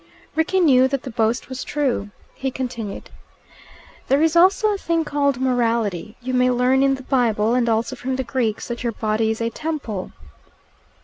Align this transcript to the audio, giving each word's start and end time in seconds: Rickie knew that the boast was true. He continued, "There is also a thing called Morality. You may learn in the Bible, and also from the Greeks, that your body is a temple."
Rickie 0.33 0.59
knew 0.59 0.87
that 0.87 1.03
the 1.03 1.11
boast 1.11 1.47
was 1.47 1.63
true. 1.63 2.09
He 2.33 2.49
continued, 2.49 3.11
"There 4.07 4.23
is 4.23 4.35
also 4.35 4.73
a 4.73 4.77
thing 4.79 5.05
called 5.05 5.39
Morality. 5.39 6.17
You 6.23 6.33
may 6.33 6.49
learn 6.49 6.81
in 6.81 6.95
the 6.95 7.03
Bible, 7.03 7.53
and 7.53 7.69
also 7.69 7.95
from 7.95 8.15
the 8.15 8.23
Greeks, 8.23 8.67
that 8.67 8.81
your 8.81 8.93
body 8.93 9.29
is 9.29 9.41
a 9.41 9.51
temple." 9.51 10.11